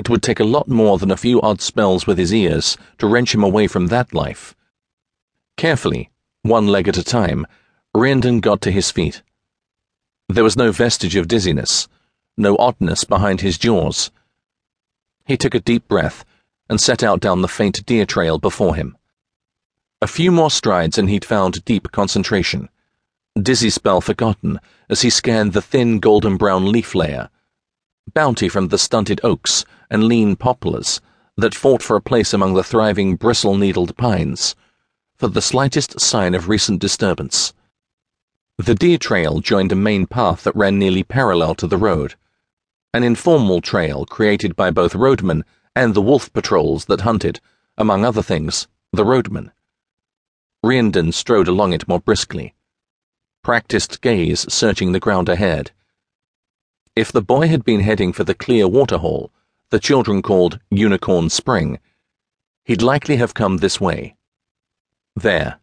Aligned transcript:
It 0.00 0.08
would 0.08 0.22
take 0.22 0.40
a 0.40 0.44
lot 0.44 0.66
more 0.66 0.96
than 0.96 1.10
a 1.10 1.16
few 1.18 1.42
odd 1.42 1.60
spells 1.60 2.06
with 2.06 2.16
his 2.16 2.32
ears 2.32 2.78
to 2.96 3.06
wrench 3.06 3.34
him 3.34 3.44
away 3.44 3.66
from 3.66 3.88
that 3.88 4.14
life. 4.14 4.56
Carefully, 5.58 6.08
one 6.40 6.66
leg 6.68 6.88
at 6.88 6.96
a 6.96 7.04
time, 7.04 7.46
Reandn 7.94 8.40
got 8.40 8.62
to 8.62 8.70
his 8.70 8.90
feet. 8.90 9.20
There 10.26 10.42
was 10.42 10.56
no 10.56 10.72
vestige 10.72 11.16
of 11.16 11.28
dizziness, 11.28 11.86
no 12.38 12.56
oddness 12.56 13.04
behind 13.04 13.42
his 13.42 13.58
jaws. 13.58 14.10
He 15.26 15.36
took 15.36 15.54
a 15.54 15.60
deep 15.60 15.86
breath 15.86 16.24
and 16.70 16.80
set 16.80 17.02
out 17.02 17.20
down 17.20 17.42
the 17.42 17.46
faint 17.46 17.84
deer 17.84 18.06
trail 18.06 18.38
before 18.38 18.76
him. 18.76 18.96
A 20.00 20.06
few 20.06 20.32
more 20.32 20.50
strides 20.50 20.96
and 20.96 21.10
he'd 21.10 21.26
found 21.26 21.62
deep 21.66 21.92
concentration. 21.92 22.70
Dizzy 23.38 23.68
spell 23.68 24.00
forgotten 24.00 24.60
as 24.88 25.02
he 25.02 25.10
scanned 25.10 25.52
the 25.52 25.60
thin 25.60 25.98
golden 25.98 26.38
brown 26.38 26.72
leaf 26.72 26.94
layer, 26.94 27.28
bounty 28.14 28.48
from 28.48 28.68
the 28.68 28.78
stunted 28.78 29.20
oaks 29.22 29.64
and 29.90 30.04
lean 30.04 30.36
poplars 30.36 31.00
that 31.36 31.54
fought 31.54 31.82
for 31.82 31.96
a 31.96 32.02
place 32.02 32.32
among 32.32 32.54
the 32.54 32.64
thriving 32.64 33.16
bristle 33.16 33.56
needled 33.56 33.96
pines, 33.96 34.54
for 35.16 35.28
the 35.28 35.42
slightest 35.42 36.00
sign 36.00 36.34
of 36.34 36.48
recent 36.48 36.80
disturbance. 36.80 37.52
The 38.58 38.74
deer 38.74 38.98
trail 38.98 39.40
joined 39.40 39.72
a 39.72 39.76
main 39.76 40.06
path 40.06 40.44
that 40.44 40.56
ran 40.56 40.78
nearly 40.78 41.02
parallel 41.02 41.54
to 41.56 41.66
the 41.66 41.78
road, 41.78 42.14
an 42.92 43.04
informal 43.04 43.60
trail 43.60 44.04
created 44.04 44.56
by 44.56 44.70
both 44.70 44.94
roadmen 44.94 45.44
and 45.76 45.94
the 45.94 46.02
wolf 46.02 46.32
patrols 46.32 46.86
that 46.86 47.02
hunted, 47.02 47.40
among 47.78 48.04
other 48.04 48.22
things, 48.22 48.66
the 48.92 49.04
roadmen. 49.04 49.52
Reandn 50.64 51.14
strode 51.14 51.48
along 51.48 51.72
it 51.72 51.88
more 51.88 52.00
briskly, 52.00 52.54
practiced 53.42 54.00
gaze 54.02 54.52
searching 54.52 54.92
the 54.92 55.00
ground 55.00 55.28
ahead. 55.28 55.70
If 57.00 57.12
the 57.12 57.22
boy 57.22 57.48
had 57.48 57.64
been 57.64 57.80
heading 57.80 58.12
for 58.12 58.24
the 58.24 58.34
clear 58.34 58.68
waterhole, 58.68 59.32
the 59.70 59.80
children 59.80 60.20
called 60.20 60.60
Unicorn 60.70 61.30
Spring, 61.30 61.78
he'd 62.64 62.82
likely 62.82 63.16
have 63.16 63.32
come 63.32 63.56
this 63.56 63.80
way. 63.80 64.16
There, 65.16 65.60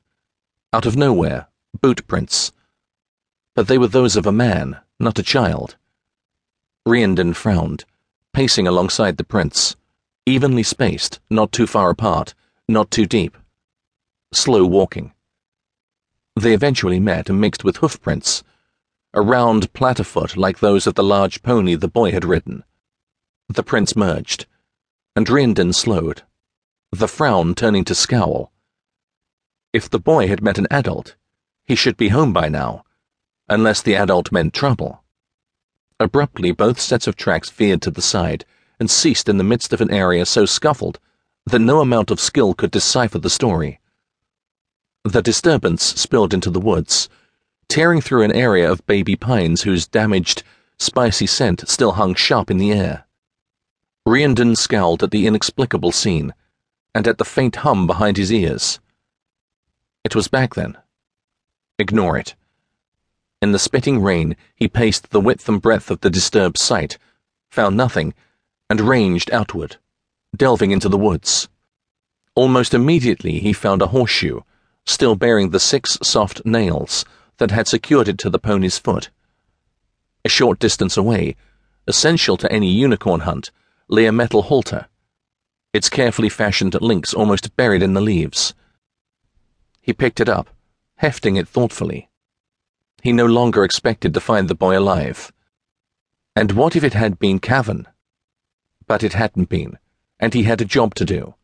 out 0.74 0.88
of 0.88 0.96
nowhere, 0.96 1.48
boot 1.80 2.08
prints 2.08 2.52
but 3.54 3.68
they 3.68 3.78
were 3.78 3.88
those 3.88 4.16
of 4.16 4.26
a 4.28 4.32
man, 4.32 4.78
not 5.00 5.20
a 5.20 5.24
child. 5.24 5.78
Reandn 6.88 7.36
frowned, 7.36 7.86
pacing 8.32 8.68
alongside 8.68 9.18
the 9.18 9.24
prints, 9.24 9.76
evenly 10.28 10.64
spaced, 10.64 11.20
not 11.30 11.52
too 11.52 11.68
far 11.68 11.92
apart, 11.92 12.34
not 12.68 12.90
too 12.90 13.06
deep. 13.08 13.38
Slow 14.32 14.66
walking. 14.66 15.12
They 16.36 16.54
eventually 16.54 17.00
met 17.00 17.30
and 17.30 17.42
mixed 17.42 17.64
with 17.64 17.78
hoof 17.78 18.00
prints, 18.02 18.44
a 19.14 19.22
round 19.22 19.74
platterfoot 19.74 20.36
like 20.38 20.60
those 20.60 20.88
of 20.88 20.96
the 20.96 21.04
large 21.04 21.42
pony 21.42 21.76
the 21.76 21.88
boy 21.88 22.12
had 22.12 22.26
ridden. 22.26 22.64
The 23.50 23.64
prints 23.64 23.96
merged, 23.96 24.46
and 25.16 25.28
Reandn 25.28 25.74
slowed, 25.74 26.24
the 26.92 27.08
frown 27.08 27.56
turning 27.56 27.86
to 27.86 27.96
scowl. 27.96 28.52
If 29.74 29.90
the 29.90 30.00
boy 30.00 30.28
had 30.28 30.42
met 30.42 30.58
an 30.58 30.68
adult, 30.72 31.16
he 31.66 31.76
should 31.76 31.98
be 31.98 32.10
home 32.10 32.34
by 32.34 32.50
now 32.50 32.84
unless 33.50 33.82
the 33.82 33.96
adult 33.96 34.32
meant 34.32 34.54
trouble. 34.54 35.04
Abruptly, 36.00 36.52
both 36.52 36.80
sets 36.80 37.08
of 37.08 37.16
tracks 37.16 37.50
veered 37.50 37.82
to 37.82 37.92
the 37.92 38.02
side 38.02 38.46
and 38.80 38.92
ceased 38.92 39.30
in 39.30 39.38
the 39.38 39.44
midst 39.44 39.74
of 39.74 39.82
an 39.82 39.92
area 39.92 40.26
so 40.26 40.46
scuffled 40.46 41.00
that 41.46 41.60
no 41.60 41.80
amount 41.80 42.12
of 42.12 42.20
skill 42.20 42.54
could 42.54 42.72
decipher 42.72 43.18
the 43.18 43.30
story. 43.30 43.80
The 45.04 45.22
disturbance 45.22 45.84
spilled 45.84 46.34
into 46.34 46.50
the 46.50 46.60
woods, 46.60 47.08
tearing 47.70 48.02
through 48.02 48.24
an 48.24 48.32
area 48.32 48.70
of 48.72 48.86
baby 48.86 49.16
pines 49.16 49.64
whose 49.64 49.88
damaged, 49.88 50.44
spicy 50.78 51.28
scent 51.28 51.68
still 51.68 51.94
hung 51.94 52.16
sharp 52.16 52.50
in 52.50 52.58
the 52.58 52.72
air. 52.72 53.06
Reandn 54.08 54.56
scowled 54.56 55.04
at 55.04 55.12
the 55.12 55.28
inexplicable 55.28 55.92
scene 55.92 56.34
and 56.96 57.08
at 57.08 57.18
the 57.18 57.26
faint 57.26 57.58
hum 57.58 57.86
behind 57.86 58.18
his 58.18 58.32
ears. 58.32 58.80
It 60.04 60.16
was 60.16 60.28
back 60.28 60.56
then. 60.56 60.78
Ignore 61.78 62.18
it. 62.18 62.36
In 63.42 63.52
the 63.52 63.60
spitting 63.60 64.02
rain, 64.02 64.36
he 64.56 64.68
paced 64.68 65.10
the 65.10 65.20
width 65.20 65.48
and 65.48 65.62
breadth 65.62 65.92
of 65.92 66.02
the 66.02 66.10
disturbed 66.10 66.58
site, 66.58 66.98
found 67.52 67.76
nothing, 67.78 68.14
and 68.70 68.82
ranged 68.82 69.30
outward, 69.32 69.76
delving 70.36 70.72
into 70.72 70.90
the 70.90 70.98
woods. 70.98 71.50
Almost 72.34 72.74
immediately, 72.74 73.40
he 73.40 73.54
found 73.54 73.82
a 73.82 73.88
horseshoe, 73.88 74.42
still 74.86 75.16
bearing 75.16 75.50
the 75.50 75.60
six 75.60 75.98
soft 76.02 76.46
nails 76.46 77.06
that 77.38 77.52
had 77.52 77.68
secured 77.68 78.08
it 78.08 78.18
to 78.20 78.30
the 78.30 78.40
pony's 78.40 78.78
foot. 78.78 79.10
A 80.26 80.30
short 80.30 80.60
distance 80.60 80.98
away, 80.98 81.36
essential 81.88 82.38
to 82.38 82.52
any 82.52 82.72
unicorn 82.72 83.22
hunt, 83.22 83.52
lay 83.88 84.06
a 84.06 84.12
metal 84.12 84.44
halter, 84.44 84.88
its 85.74 85.90
carefully 85.90 86.30
fashioned 86.30 86.74
links 86.82 87.14
almost 87.14 87.56
buried 87.56 87.84
in 87.84 87.94
the 87.94 88.02
leaves. 88.02 88.54
He 89.82 89.94
picked 89.94 90.20
it 90.20 90.28
up, 90.28 90.50
hefting 90.96 91.36
it 91.36 91.48
thoughtfully. 91.48 92.10
He 93.04 93.14
no 93.14 93.26
longer 93.26 93.64
expected 93.64 94.14
to 94.14 94.20
find 94.20 94.48
the 94.48 94.56
boy 94.56 94.78
alive. 94.78 95.32
And 96.36 96.54
what 96.54 96.76
if 96.76 96.84
it 96.84 96.94
had 96.94 97.20
been 97.20 97.40
Cavan? 97.40 97.88
But 98.88 99.04
it 99.04 99.14
hadn't 99.14 99.50
been, 99.50 99.78
and 100.20 100.34
he 100.34 100.44
had 100.44 100.62
a 100.62 100.66
job 100.66 100.96
to 100.96 101.06
do. 101.06 101.36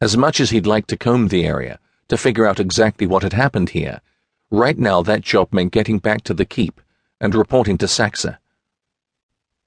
As 0.00 0.16
much 0.16 0.40
as 0.40 0.50
he'd 0.50 0.66
like 0.66 0.86
to 0.88 0.96
comb 0.96 1.28
the 1.28 1.44
area, 1.44 1.78
to 2.08 2.16
figure 2.16 2.46
out 2.46 2.60
exactly 2.60 3.06
what 3.06 3.22
had 3.22 3.32
happened 3.32 3.70
here, 3.70 4.00
right 4.50 4.78
now 4.78 5.02
that 5.02 5.20
job 5.20 5.52
meant 5.52 5.72
getting 5.72 5.98
back 5.98 6.22
to 6.24 6.34
the 6.34 6.44
keep 6.44 6.80
and 7.20 7.34
reporting 7.34 7.78
to 7.78 7.88
Saxa. 7.88 8.38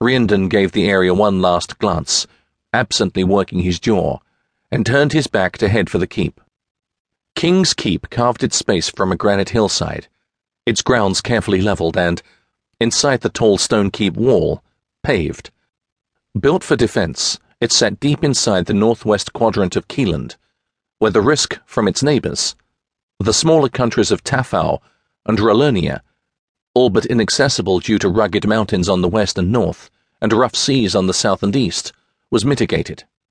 Reandn 0.01 0.49
gave 0.49 0.71
the 0.71 0.89
area 0.89 1.13
one 1.13 1.41
last 1.41 1.79
glance, 1.79 2.27
absently 2.73 3.23
working 3.23 3.59
his 3.59 3.79
jaw, 3.79 4.19
and 4.71 4.85
turned 4.85 5.13
his 5.13 5.27
back 5.27 5.57
to 5.57 5.69
head 5.69 5.89
for 5.89 5.97
the 5.97 6.07
keep. 6.07 6.39
King's 7.35 7.73
Keep 7.73 8.09
carved 8.09 8.43
its 8.43 8.57
space 8.57 8.89
from 8.89 9.11
a 9.11 9.15
granite 9.15 9.49
hillside 9.49 10.07
its 10.67 10.81
grounds 10.81 11.21
carefully 11.21 11.61
levelled 11.61 11.95
and, 11.95 12.21
inside 12.81 13.21
the 13.21 13.29
tall 13.29 13.57
stone 13.57 13.89
keep 13.89 14.15
wall, 14.15 14.61
paved. 15.01 15.49
Built 16.37 16.61
for 16.61 16.75
defence, 16.75 17.39
it 17.61 17.71
sat 17.71 18.01
deep 18.01 18.21
inside 18.21 18.65
the 18.65 18.73
northwest 18.73 19.31
quadrant 19.31 19.77
of 19.77 19.87
Keland, 19.87 20.35
where 20.99 21.09
the 21.09 21.21
risk 21.21 21.57
from 21.65 21.87
its 21.87 22.03
neighbours, 22.03 22.53
the 23.19 23.33
smaller 23.33 23.69
countries 23.69 24.11
of 24.11 24.23
Tafau 24.23 24.79
and 25.25 25.39
Ralernia, 25.39 26.03
all 26.75 26.89
but 26.89 27.05
inaccessible 27.07 27.79
due 27.79 27.97
to 27.99 28.09
rugged 28.09 28.47
mountains 28.47 28.87
on 28.87 29.01
the 29.01 29.07
west 29.07 29.37
and 29.37 29.51
north 29.51 29.89
and 30.21 30.31
rough 30.31 30.55
seas 30.55 30.95
on 30.95 31.07
the 31.07 31.13
south 31.13 31.41
and 31.43 31.55
east, 31.55 31.93
was 32.29 32.45
mitigated. 32.45 33.03